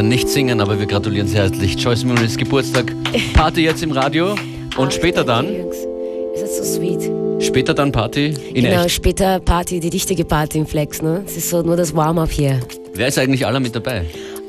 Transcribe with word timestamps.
Werden 0.00 0.08
nicht 0.08 0.30
singen, 0.30 0.62
aber 0.62 0.78
wir 0.78 0.86
gratulieren 0.86 1.28
sehr 1.28 1.42
herzlich. 1.42 1.74
Joyce 1.74 2.04
Moonis 2.04 2.38
Geburtstag. 2.38 2.90
Party 3.34 3.60
jetzt 3.60 3.82
im 3.82 3.92
Radio 3.92 4.34
und 4.78 4.94
später 4.94 5.24
dann. 5.24 5.44
Ist 5.46 6.42
das 6.42 6.56
so 6.56 6.80
sweet? 6.80 7.02
Später 7.44 7.74
dann 7.74 7.92
Party 7.92 8.28
in 8.54 8.64
Genau, 8.64 8.84
echt. 8.84 8.92
später 8.92 9.40
Party, 9.40 9.78
die 9.78 9.88
richtige 9.88 10.24
Party 10.24 10.56
im 10.56 10.66
Flex, 10.66 11.02
ne? 11.02 11.22
Es 11.26 11.36
ist 11.36 11.50
so 11.50 11.60
nur 11.60 11.76
das 11.76 11.94
Warm-up 11.94 12.30
hier. 12.30 12.60
Wer 12.94 13.08
ist 13.08 13.18
eigentlich 13.18 13.44
aller 13.44 13.60
mit 13.60 13.76
dabei? 13.76 14.06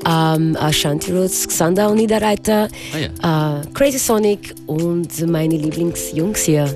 Ähm, 0.08 0.56
Ashanti 0.58 1.12
Roots, 1.12 1.46
Xander 1.46 1.90
und 1.90 1.98
Niederreiter, 1.98 2.68
Ah 3.20 3.60
äh, 3.60 3.66
Crazy 3.74 3.98
Sonic 3.98 4.54
und 4.66 5.30
meine 5.30 5.58
Lieblingsjungs 5.58 6.44
hier, 6.44 6.74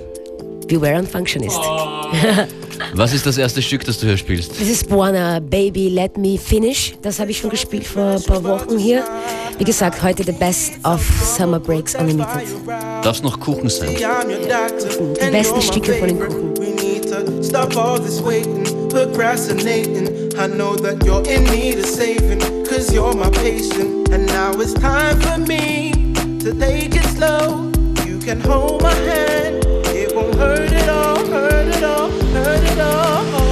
Beware 0.69 0.97
and 0.97 1.09
Functionist. 1.09 1.59
Was 2.95 3.13
ist 3.13 3.27
das 3.27 3.39
erste 3.39 3.61
Stück, 3.63 3.85
das 3.85 3.99
du 3.99 4.07
hier 4.07 4.17
spielst? 4.17 4.53
Das 4.53 4.69
ist 4.69 4.89
Buana 4.89 5.41
Baby 5.41 5.89
Let 5.89 6.17
Me 6.17 6.39
Finish. 6.39 6.95
Das 7.03 7.19
habe 7.19 7.31
ich 7.31 7.39
schon 7.39 7.51
gespielt 7.51 7.87
vor 7.87 8.13
ein 8.13 8.23
paar 8.23 8.43
Wochen 8.45 8.79
hier. 8.79 9.05
Wie 9.59 9.65
gesagt, 9.65 10.03
heute 10.03 10.23
the 10.25 10.33
best 10.33 10.75
of 10.85 11.01
Summer 11.23 11.59
Breaks 11.59 11.95
Unlimited. 11.95 12.49
Darf 13.03 13.23
noch 13.23 13.39
Kuchen 13.41 13.69
sein? 13.69 13.95
Doctor. 13.95 15.15
Die 15.21 15.31
besten 15.31 15.63
Stücke 15.63 15.95
von 15.95 16.09
den 16.09 16.21
Kuchen. 16.21 16.57
We 16.59 16.71
need 16.83 17.09
to 17.11 17.43
stop 17.43 17.77
all 17.77 17.99
this 17.99 18.23
waiting, 18.23 18.65
procrastinating. 18.89 20.09
I 20.39 20.47
know 20.47 20.77
that 20.77 21.03
you're 21.05 21.27
in 21.29 21.45
need 21.45 21.79
of 21.79 21.87
saving, 21.87 22.41
cause 22.65 22.93
you're 22.93 23.15
my 23.15 23.31
patient. 23.31 24.09
And 24.11 24.27
now 24.27 24.53
it's 24.61 24.75
time 24.75 25.21
for 25.21 25.39
me 25.39 25.93
to 26.41 26.53
take 26.55 26.95
it 26.95 27.05
slow. 27.17 27.73
You 28.07 28.19
can 28.19 28.41
hold 28.41 28.83
my 28.83 28.95
hand, 28.95 29.65
it 29.95 30.15
won't 30.15 30.35
hurt 30.35 30.73
at 30.73 30.89
all, 30.89 31.25
hurt 31.27 31.75
at 31.75 31.83
all, 31.83 32.11
hurt 32.47 32.63
at 32.63 32.79
all. 32.79 33.46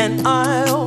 And 0.00 0.26
I'll 0.26 0.79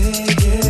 yeah, 0.00 0.34
yeah. 0.40 0.69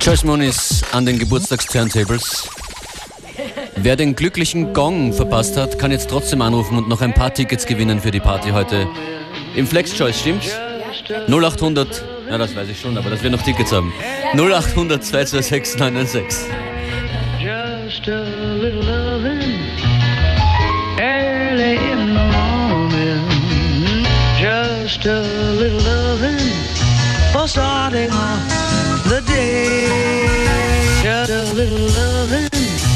Joyce 0.00 0.24
Moniz 0.24 0.80
an 0.92 1.04
den 1.04 1.18
Geburtstagsturntables. 1.18 2.48
Wer 3.76 3.96
den 3.96 4.16
glücklichen 4.16 4.72
Gong 4.72 5.12
verpasst 5.12 5.58
hat, 5.58 5.78
kann 5.78 5.90
jetzt 5.90 6.08
trotzdem 6.08 6.40
anrufen 6.40 6.78
und 6.78 6.88
noch 6.88 7.02
ein 7.02 7.12
paar 7.12 7.34
Tickets 7.34 7.66
gewinnen 7.66 8.00
für 8.00 8.10
die 8.10 8.18
Party 8.18 8.50
heute 8.50 8.88
im 9.54 9.66
Flex 9.66 9.94
Choice, 9.94 10.20
stimmt's? 10.20 10.52
0800, 11.28 12.02
ja 12.30 12.38
das 12.38 12.56
weiß 12.56 12.68
ich 12.70 12.80
schon, 12.80 12.96
aber 12.96 13.10
dass 13.10 13.22
wir 13.22 13.28
noch 13.28 13.42
Tickets 13.42 13.72
haben. 13.72 13.92
0800 14.32 15.04
226 15.04 15.78
996. 15.78 16.48
Just 17.38 18.08
a 18.08 18.22
little 18.54 18.82
loving 18.82 19.60
early 20.98 21.76
in 21.76 22.14
the 22.14 22.24
morning. 22.32 24.06
Just 24.40 25.04
a 25.04 25.20
little 25.58 25.82
loving 25.82 26.38
for 27.32 27.46
starting 27.46 28.10
off. 28.10 28.69
Just 31.20 31.32
a 31.32 31.54
little 31.54 31.78
loving 31.78 32.48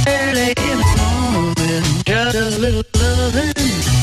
early 0.08 0.54
in 0.56 0.78
the 0.78 0.86
morning. 0.96 1.84
Just 2.06 2.34
a 2.34 2.58
little 2.58 2.82
loving 2.94 3.52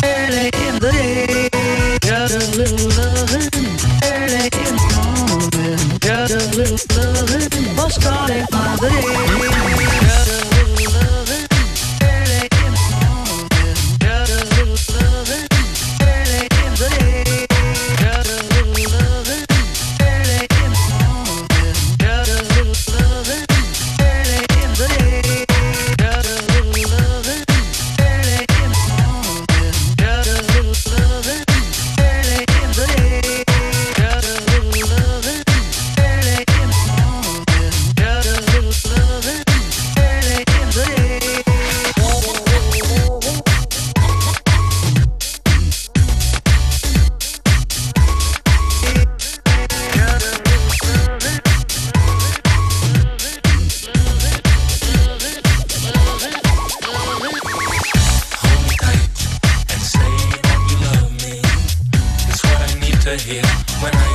early 0.06 0.52
in 0.62 0.76
the 0.78 0.92
day. 0.92 1.50
Just 2.04 2.36
a 2.36 2.56
little 2.56 2.88
loving 3.00 3.50
early 4.04 4.46
in 4.62 4.76
the 4.78 4.90
morning. 5.02 6.00
Just 6.02 6.34
a 6.36 6.56
little 6.56 6.78
loving 6.96 7.90
starting 7.90 8.46
off 8.54 8.80
the 8.80 8.90
day. 8.90 10.11
What 63.12 63.20
I 63.20 63.26
need 63.26 63.26
to 63.26 63.30
hear 63.30 63.44
when 63.84 63.94
I 63.94 64.11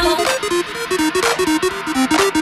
Thank 0.00 0.20
you. 2.36 2.37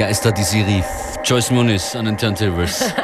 Geister, 0.00 0.32
die 0.32 0.44
sie 0.44 0.62
rief. 0.62 0.86
Joyce 1.22 1.50
Muniz 1.50 1.94
an 1.94 2.06
den 2.06 2.16
Turntables. 2.16 2.80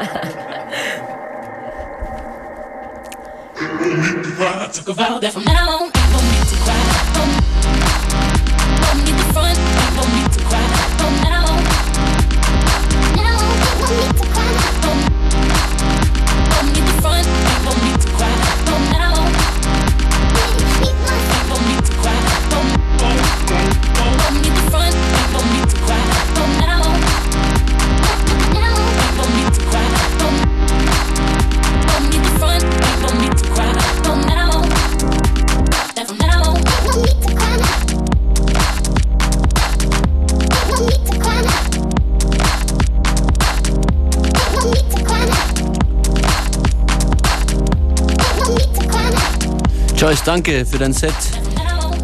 danke 50.37 50.66
für 50.66 50.78
dein 50.78 50.93
Set. 50.93 51.14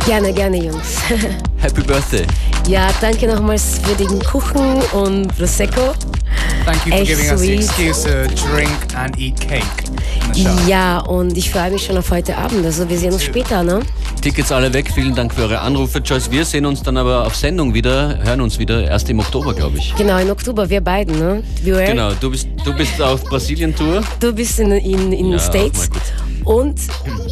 Gerne, 0.06 0.32
gerne, 0.32 0.56
Jungs. 0.56 0.96
Happy 1.58 1.82
Birthday. 1.82 2.24
Ja, 2.66 2.88
danke 3.02 3.26
nochmals 3.26 3.78
für 3.84 3.94
den 3.94 4.18
Kuchen 4.20 4.80
und 4.94 5.28
Prosecco. 5.36 5.92
Thank 6.64 6.86
you 6.86 6.92
for 6.92 7.00
Echt 7.00 7.06
giving 7.10 7.30
us 7.30 7.40
the 7.40 7.46
sweet. 7.46 7.60
excuse 7.60 8.02
to 8.04 8.46
drink 8.54 8.70
and 8.96 9.18
eat 9.18 9.38
cake 9.38 9.62
in 9.84 10.32
the 10.34 10.42
show. 10.44 10.50
Ja, 10.66 11.00
und 11.00 11.36
ich 11.36 11.50
freue 11.50 11.70
mich 11.72 11.84
schon 11.84 11.98
auf 11.98 12.10
heute 12.10 12.34
Abend. 12.38 12.64
Also 12.64 12.88
wir 12.88 12.96
sehen 12.98 13.12
uns 13.12 13.22
später, 13.22 13.62
ne? 13.62 13.80
Tickets 14.22 14.50
alle 14.50 14.72
weg. 14.72 14.90
Vielen 14.94 15.14
Dank 15.14 15.34
für 15.34 15.42
eure 15.42 15.60
Anrufe, 15.60 15.98
Joyce. 15.98 16.30
Wir 16.30 16.46
sehen 16.46 16.64
uns 16.64 16.82
dann 16.82 16.96
aber 16.96 17.26
auf 17.26 17.36
Sendung 17.36 17.74
wieder, 17.74 18.18
hören 18.24 18.40
uns 18.40 18.58
wieder 18.58 18.88
erst 18.88 19.10
im 19.10 19.18
Oktober, 19.18 19.52
glaube 19.52 19.76
ich. 19.76 19.94
Genau, 19.96 20.16
im 20.18 20.30
Oktober, 20.30 20.70
wir 20.70 20.80
beiden, 20.80 21.18
ne? 21.18 21.42
Beware. 21.62 21.84
Genau, 21.84 22.12
du 22.18 22.30
bist, 22.30 22.48
du 22.64 22.72
bist 22.72 23.00
auf 23.02 23.22
Brasilien-Tour. 23.24 24.00
Du 24.20 24.32
bist 24.32 24.58
in, 24.58 24.72
in, 24.72 25.12
in 25.12 25.26
Ja, 25.26 25.36
den 25.36 25.38
States. 25.40 25.90
auch 25.90 25.94
mal 25.94 26.00
gut. 26.00 26.31
Und 26.44 26.80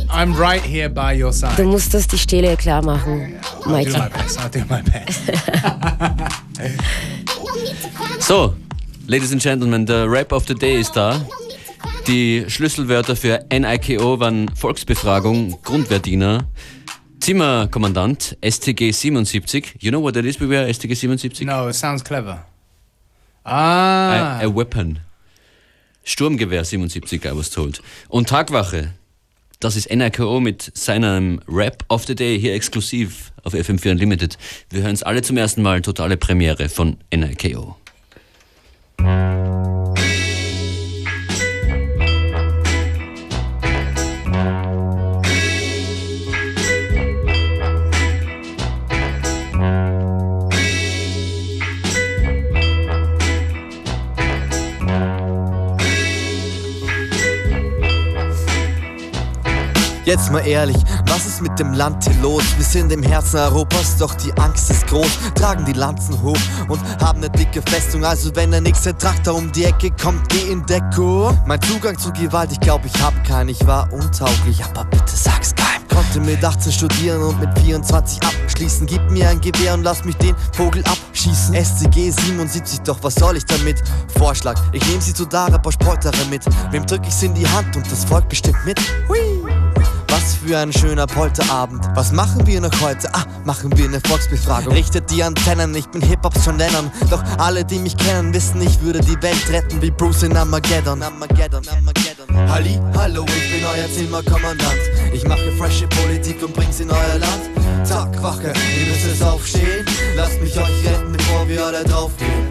I'm 0.09 0.37
right 0.39 0.63
here 0.63 0.89
by 0.89 1.21
your 1.21 1.33
side. 1.33 1.57
du 1.57 1.65
musst 1.65 1.93
das 1.95 2.07
die 2.07 2.19
Stelle 2.19 2.57
klar 2.57 2.83
machen, 2.83 3.35
I'll 3.65 3.65
do 3.65 3.71
my 3.71 3.85
Mike. 3.85 4.11
best. 4.11 4.39
I'll 4.39 4.51
do 4.51 4.61
my 4.69 4.83
best. 4.83 5.21
So, 8.21 8.55
Ladies 9.07 9.33
and 9.33 9.43
Gentlemen, 9.43 9.87
der 9.87 10.11
Rap 10.11 10.33
of 10.33 10.47
the 10.47 10.55
Day 10.55 10.79
ist 10.81 10.95
da. 10.95 11.21
Die 12.07 12.45
Schlüsselwörter 12.49 13.17
für 13.17 13.45
NIKO 13.51 14.21
waren 14.21 14.49
Volksbefragung, 14.55 15.59
Grundwehrdiener, 15.63 16.47
Zimmerkommandant, 17.19 18.37
STG 18.41 18.93
77. 18.93 19.77
You 19.81 19.91
know 19.91 20.03
what 20.03 20.15
that 20.15 20.25
is, 20.25 20.37
Beware, 20.37 20.73
STG 20.73 20.95
77? 20.95 21.47
no, 21.47 21.69
it 21.69 21.75
sounds 21.75 22.05
clever. 22.05 22.45
Ah. 23.45 24.39
A, 24.39 24.45
a 24.45 24.55
weapon. 24.55 25.01
Sturmgewehr 26.05 26.65
77, 26.65 27.25
I 27.25 27.37
was 27.37 27.51
told. 27.51 27.83
Und 28.09 28.29
Tagwache. 28.29 28.93
Das 29.61 29.77
ist 29.77 29.91
NRKO 29.91 30.41
mit 30.41 30.73
seinem 30.75 31.39
Rap 31.47 31.85
of 31.89 32.07
the 32.07 32.15
Day 32.15 32.41
hier 32.41 32.55
exklusiv 32.55 33.31
auf 33.43 33.53
FM4 33.53 33.91
Unlimited. 33.91 34.39
Wir 34.71 34.83
hören 34.83 34.95
es 34.95 35.03
alle 35.03 35.21
zum 35.21 35.37
ersten 35.37 35.61
Mal, 35.61 35.83
totale 35.83 36.17
Premiere 36.17 36.71
von 36.71 36.97
NRKO. 37.15 37.77
Jetzt 60.07 60.33
mal 60.33 60.47
ehrlich, 60.47 60.79
was 61.07 61.27
ist 61.27 61.43
mit 61.43 61.59
dem 61.59 61.75
Land 61.75 62.05
hier 62.05 62.23
los? 62.23 62.43
Wir 62.57 62.65
sind 62.65 62.91
im 62.91 63.03
Herzen 63.03 63.39
Europas, 63.39 63.99
doch 63.99 64.15
die 64.15 64.33
Angst 64.39 64.71
ist 64.71 64.87
groß. 64.87 65.11
Tragen 65.35 65.67
die 65.67 65.75
Lanzen 65.75 66.21
hoch 66.23 66.39
und 66.69 66.81
haben 67.03 67.19
eine 67.19 67.29
dicke 67.29 67.61
Festung. 67.61 68.05
Also 68.05 68.35
wenn 68.35 68.51
der 68.51 68.63
nächste 68.63 68.97
Traktor 68.97 69.35
um 69.35 69.53
die 69.53 69.65
Ecke 69.65 69.91
kommt, 69.91 70.27
geh 70.31 70.51
in 70.51 70.65
Deckung. 70.65 71.39
Mein 71.47 71.61
Zugang 71.63 71.99
zu 71.99 72.11
Gewalt, 72.13 72.51
ich 72.51 72.61
glaub, 72.61 72.83
ich 72.87 73.03
hab 73.03 73.13
keinen. 73.25 73.51
Ich 73.51 73.67
war 73.67 73.93
untauglich, 73.93 74.65
aber 74.65 74.85
bitte 74.87 75.15
sag's 75.15 75.55
keinem. 75.55 75.87
Konnte 75.89 76.21
mit 76.21 76.43
18 76.43 76.73
studieren 76.73 77.21
und 77.21 77.39
mit 77.39 77.59
24 77.59 78.21
abschließen. 78.23 78.87
Gib 78.87 79.11
mir 79.11 79.29
ein 79.29 79.41
Gewehr 79.41 79.75
und 79.75 79.83
lass 79.83 80.05
mich 80.05 80.17
den 80.17 80.35
Vogel 80.53 80.83
abschießen. 80.85 81.55
SCG 81.55 82.11
77, 82.11 82.81
doch 82.81 82.99
was 83.03 83.17
soll 83.17 83.37
ich 83.37 83.45
damit? 83.45 83.83
Vorschlag, 84.17 84.59
ich 84.73 84.87
nehm 84.89 85.01
sie 85.01 85.13
zu 85.13 85.27
Dara 85.27 85.59
Bosch 85.59 85.77
Polterer 85.77 86.25
mit. 86.31 86.43
Wem 86.71 86.87
drück 86.87 87.03
ich's 87.07 87.23
in 87.23 87.35
die 87.35 87.47
Hand 87.47 87.77
und 87.77 87.91
das 87.93 88.05
Volk 88.07 88.29
bestimmt 88.31 88.65
mit? 88.65 88.81
Hui. 89.09 89.40
Was 90.21 90.35
für 90.35 90.59
ein 90.59 90.71
schöner 90.71 91.07
Polterabend. 91.07 91.83
Was 91.95 92.13
machen 92.13 92.47
wir 92.47 92.61
noch 92.61 92.81
heute? 92.83 93.09
Ah, 93.15 93.25
machen 93.47 93.75
wir 93.79 93.87
eine 93.87 94.01
Volksbefragung. 94.01 94.75
Richtet 94.75 95.11
die 95.11 95.23
Antennen, 95.23 95.75
ich 95.75 95.87
bin 95.87 96.03
Hip-Hops 96.03 96.45
schon 96.45 96.59
Lennern. 96.59 96.91
Doch 97.09 97.23
alle, 97.39 97.65
die 97.65 97.79
mich 97.79 97.97
kennen, 97.97 98.35
wissen, 98.35 98.61
ich 98.61 98.83
würde 98.83 99.01
die 99.01 99.21
Welt 99.23 99.49
retten 99.51 99.81
wie 99.81 99.91
Bruce 99.91 100.25
in 100.25 100.37
Armageddon. 100.37 101.03
Armageddon, 101.03 101.63
Armageddon. 101.67 102.51
Halli, 102.51 102.79
hallo, 102.95 103.25
ich 103.25 103.51
bin 103.51 103.65
euer 103.65 103.91
Zimmerkommandant. 103.91 104.81
Ich 105.15 105.27
mache 105.27 105.53
frische 105.57 105.89
Politik 105.89 106.43
und 106.43 106.53
bring's 106.53 106.81
in 106.81 106.91
euer 106.91 107.19
Land. 107.19 107.89
Tagwache, 107.89 108.53
ihr 108.79 108.93
müsst 108.93 109.07
es 109.07 109.23
aufstehen. 109.23 109.87
Lasst 110.17 110.39
mich 110.43 110.55
euch 110.59 110.85
retten, 110.85 111.13
bevor 111.13 111.49
wir 111.49 111.65
alle 111.65 111.83
draufgehen. 111.83 112.47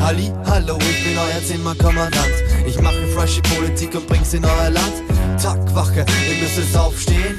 Halli, 0.00 0.32
hallo, 0.46 0.78
ich 0.78 1.04
bin 1.04 1.18
euer 1.18 1.44
Zimmerkommandant. 1.44 2.34
Ich 2.64 2.80
mache 2.80 3.08
frische 3.08 3.42
Politik 3.42 3.96
und 3.96 4.06
bring's 4.06 4.34
in 4.34 4.44
euer 4.44 4.70
Land. 4.70 5.17
Tagwache, 5.38 6.04
ihr 6.28 6.42
müsst 6.42 6.58
es 6.58 6.76
aufstehen. 6.76 7.38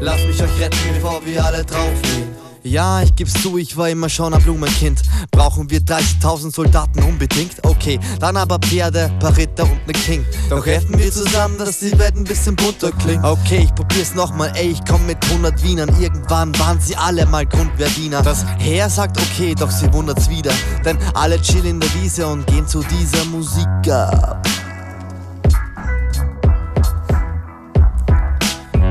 Lasst 0.00 0.26
mich 0.26 0.42
euch 0.42 0.60
retten, 0.60 0.76
bevor 0.94 1.24
wir 1.24 1.44
alle 1.44 1.64
draufgehen. 1.64 2.28
Ja, 2.64 3.02
ich 3.02 3.14
geb's 3.14 3.32
zu, 3.40 3.56
ich 3.56 3.76
war 3.76 3.88
immer 3.88 4.08
schon 4.08 4.34
ein 4.34 4.42
Blumenkind. 4.42 5.00
Brauchen 5.30 5.70
wir 5.70 5.80
30.000 5.80 6.52
Soldaten 6.54 7.02
unbedingt? 7.02 7.52
Okay, 7.64 7.98
dann 8.20 8.36
aber 8.36 8.58
Pferde, 8.58 9.10
paar 9.20 9.36
Ritter 9.36 9.62
und 9.62 9.86
ne 9.86 9.92
King. 9.92 10.24
Doch 10.50 10.66
helfen 10.66 10.98
wir 10.98 11.10
zusammen, 11.10 11.56
dass 11.58 11.78
die 11.78 11.98
Welt 11.98 12.16
ein 12.16 12.24
bisschen 12.24 12.56
bunter 12.56 12.90
klingt. 12.92 13.24
Okay, 13.24 13.62
ich 13.64 13.74
probier's 13.74 14.14
nochmal, 14.14 14.52
ey, 14.56 14.72
ich 14.72 14.84
komm 14.86 15.06
mit 15.06 15.16
100 15.30 15.62
Wienern. 15.62 15.88
Irgendwann 16.00 16.58
waren 16.58 16.80
sie 16.80 16.96
alle 16.96 17.24
mal 17.26 17.46
Grundwehrdiener. 17.46 18.22
Das 18.22 18.44
Heer 18.58 18.90
sagt 18.90 19.18
okay, 19.18 19.54
doch 19.54 19.70
sie 19.70 19.90
wundert's 19.92 20.28
wieder. 20.28 20.52
Denn 20.84 20.98
alle 21.14 21.40
chillen 21.40 21.66
in 21.66 21.80
der 21.80 21.94
Wiese 21.94 22.26
und 22.26 22.46
gehen 22.48 22.66
zu 22.66 22.82
dieser 22.82 23.24
Musik 23.26 23.66
ab. 23.88 24.46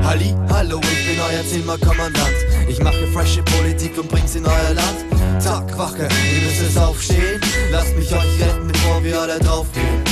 Halli, 0.08 0.34
hallo, 0.48 0.80
ich 0.90 1.06
bin 1.06 1.20
euer 1.20 1.44
Zimmerkommandant. 1.44 2.34
Ich 2.66 2.82
mache 2.82 3.06
frische 3.08 3.42
Politik 3.42 3.98
und 3.98 4.08
bring's 4.08 4.36
in 4.36 4.46
euer 4.46 4.72
Land. 4.72 5.04
Tagwache, 5.44 6.08
ihr 6.34 6.46
müsst 6.46 6.62
es 6.62 6.78
aufstehen. 6.78 7.38
Lasst 7.70 7.94
mich 7.94 8.10
euch 8.10 8.40
retten, 8.40 8.68
bevor 8.68 9.04
wir 9.04 9.20
alle 9.20 9.38
draufgehen. 9.38 10.02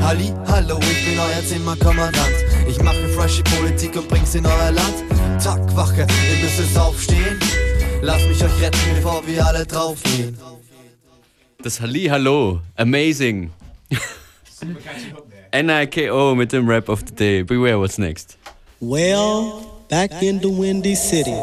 Halli, 0.00 0.32
hallo, 0.46 0.78
ich 0.80 1.04
bin 1.04 1.18
euer 1.18 1.44
Zimmerkommandant. 1.46 2.34
Ich 2.66 2.82
mache 2.82 3.06
frische 3.08 3.42
Politik 3.42 3.94
und 3.94 4.08
bring's 4.08 4.34
in 4.34 4.46
euer 4.46 4.70
Land. 4.70 5.04
Tagwache, 5.44 6.06
ihr 6.06 6.42
müsst 6.42 6.58
es 6.58 6.74
aufstehen. 6.74 7.38
Lasst 8.00 8.26
mich 8.28 8.42
euch 8.42 8.62
retten, 8.62 8.78
bevor 8.94 9.22
wir 9.26 9.46
alle 9.46 9.66
draufgehen. 9.66 10.34
Das 11.62 11.78
Halli 11.78 12.06
Hallo, 12.06 12.62
amazing. 12.76 13.50
NIKO 15.52 16.34
mit 16.34 16.52
dem 16.52 16.66
Rap 16.66 16.88
of 16.88 17.00
the 17.06 17.14
Day. 17.14 17.42
Beware 17.42 17.78
what's 17.78 17.98
next. 17.98 18.38
Well, 18.82 19.84
back 19.88 20.24
in 20.24 20.40
the 20.40 20.48
Windy 20.48 20.96
City. 20.96 21.38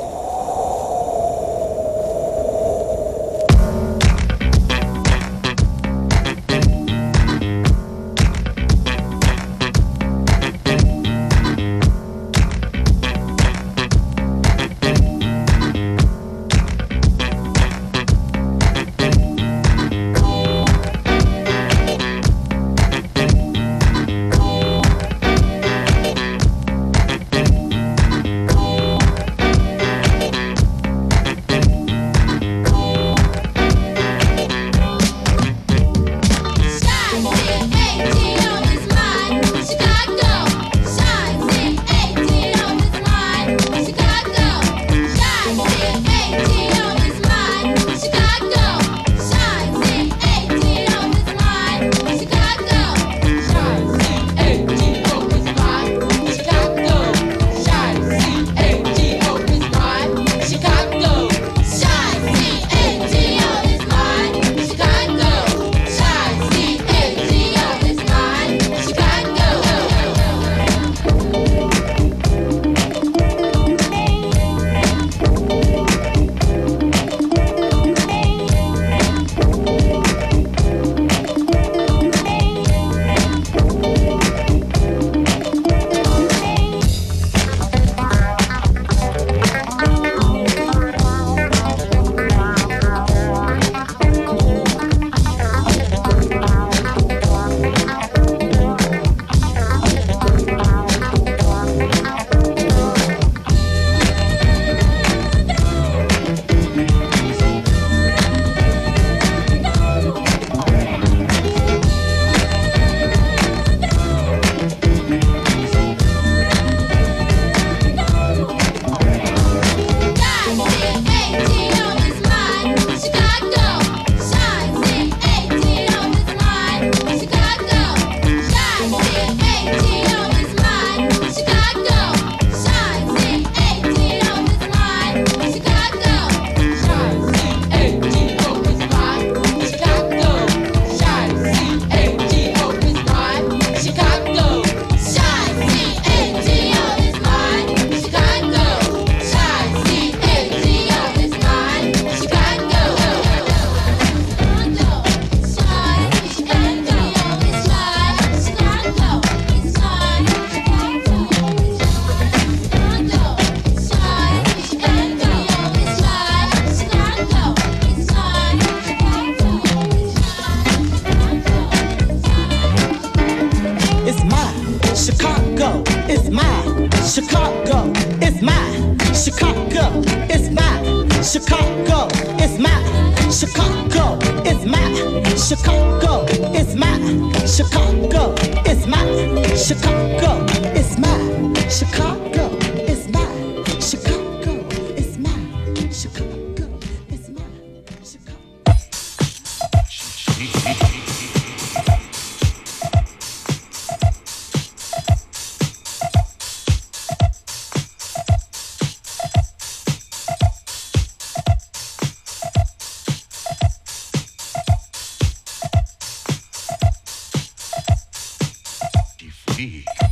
She. 219.59 220.08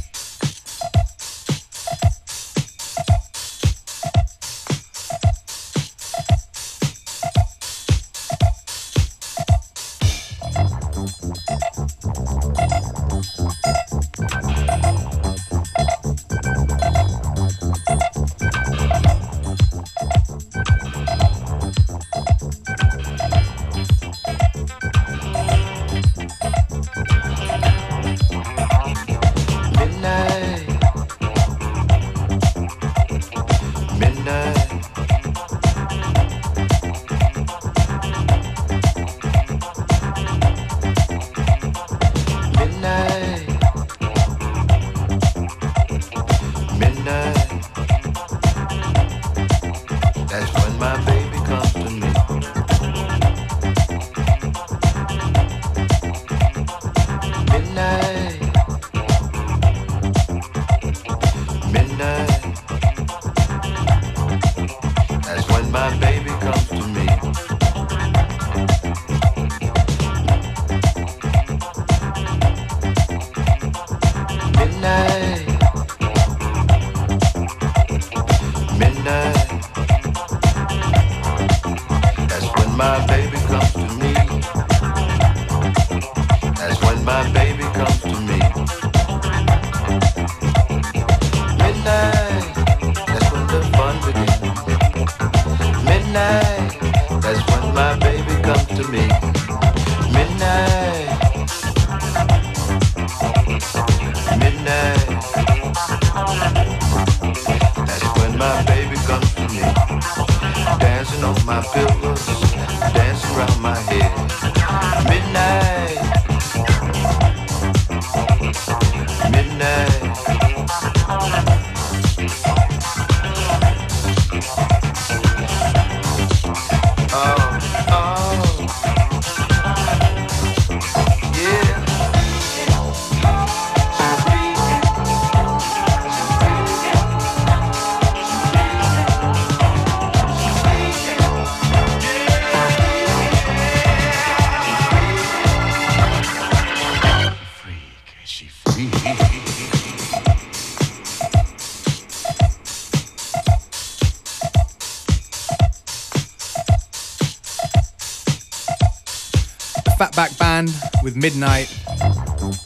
Midnight 161.17 161.67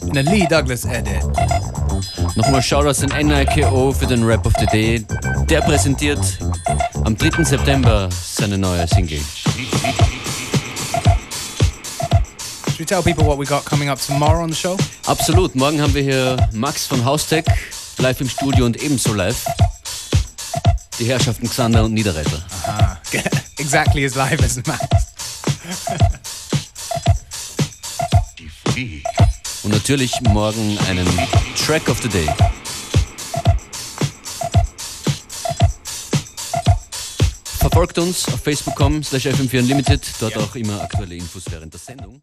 in 0.10 0.18
a 0.18 0.22
Lee 0.22 0.46
Douglas 0.46 0.86
edit. 0.86 1.24
Nochmal 2.36 2.62
Shoutouts 2.62 3.02
an 3.04 3.28
NIKO 3.28 3.94
für 3.94 4.06
den 4.06 4.24
Rap 4.24 4.46
of 4.46 4.54
the 4.60 4.66
Day. 4.66 5.06
Der 5.50 5.62
präsentiert 5.62 6.20
am 7.06 7.18
3. 7.18 7.44
September 7.46 8.10
seine 8.12 8.58
neue 8.58 8.86
Single. 8.88 9.22
Should 12.68 12.80
we 12.80 12.86
tell 12.86 13.02
people 13.02 13.26
what 13.26 13.38
we 13.38 13.46
got 13.46 13.64
coming 13.64 13.90
up 13.90 14.00
tomorrow 14.06 14.44
on 14.44 14.50
the 14.50 14.56
show? 14.56 14.76
Absolut, 15.08 15.56
morgen 15.56 15.82
haben 15.82 15.94
wir 15.94 16.04
hier 16.04 16.50
Max 16.52 16.86
von 16.88 17.06
Haustech 17.06 17.46
live 18.00 18.20
im 18.20 18.30
Studio 18.30 18.66
und 18.66 18.82
ebenso 18.84 19.14
live. 19.14 19.46
Die 21.00 21.06
Herrschaften 21.06 21.50
Xander 21.50 21.86
und 21.86 21.94
Niederreiter. 21.94 22.44
Ah, 22.66 22.98
exactly 23.58 24.06
as 24.06 24.16
live 24.16 24.44
as 24.44 24.60
Max. 24.68 24.91
Und 29.64 29.72
natürlich 29.72 30.20
morgen 30.22 30.78
einen 30.90 31.08
Track 31.56 31.88
of 31.88 32.02
the 32.02 32.10
Day. 32.10 32.28
Verfolgt 37.60 38.00
uns 38.00 38.28
auf 38.28 38.42
facebook.com 38.42 39.04
slash 39.04 39.28
fm4unlimited, 39.28 40.02
dort 40.20 40.36
auch 40.38 40.56
immer 40.56 40.82
aktuelle 40.82 41.16
Infos 41.16 41.44
während 41.50 41.74
der 41.74 41.80
Sendung. 41.80 42.22